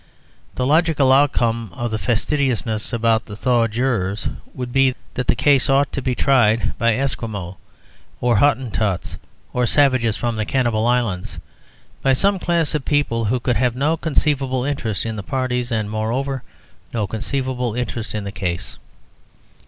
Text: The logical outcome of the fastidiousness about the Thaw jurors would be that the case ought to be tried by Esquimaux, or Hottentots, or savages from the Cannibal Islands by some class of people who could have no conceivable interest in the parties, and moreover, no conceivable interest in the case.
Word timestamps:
The 0.55 0.65
logical 0.65 1.13
outcome 1.13 1.69
of 1.75 1.91
the 1.91 1.99
fastidiousness 1.99 2.91
about 2.91 3.27
the 3.27 3.35
Thaw 3.35 3.67
jurors 3.67 4.27
would 4.51 4.73
be 4.73 4.95
that 5.13 5.27
the 5.27 5.35
case 5.35 5.69
ought 5.69 5.91
to 5.93 6.01
be 6.01 6.15
tried 6.15 6.75
by 6.79 6.95
Esquimaux, 6.95 7.57
or 8.19 8.37
Hottentots, 8.37 9.17
or 9.53 9.67
savages 9.67 10.17
from 10.17 10.37
the 10.37 10.45
Cannibal 10.47 10.87
Islands 10.87 11.37
by 12.01 12.13
some 12.13 12.39
class 12.39 12.73
of 12.73 12.83
people 12.83 13.25
who 13.25 13.39
could 13.39 13.57
have 13.57 13.75
no 13.75 13.95
conceivable 13.95 14.63
interest 14.63 15.05
in 15.05 15.17
the 15.17 15.21
parties, 15.21 15.71
and 15.71 15.87
moreover, 15.87 16.41
no 16.91 17.05
conceivable 17.05 17.75
interest 17.75 18.15
in 18.15 18.23
the 18.23 18.31
case. 18.31 18.79